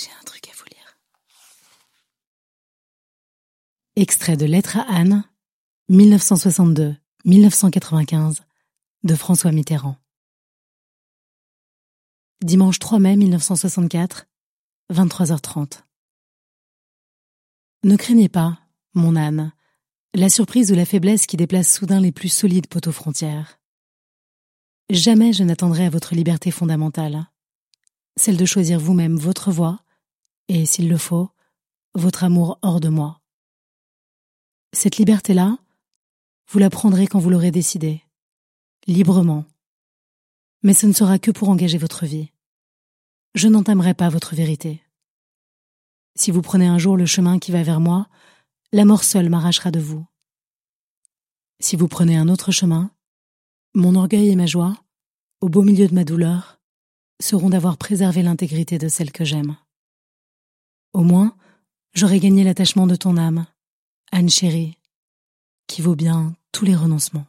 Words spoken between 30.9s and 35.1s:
faut, votre amour hors de moi. Cette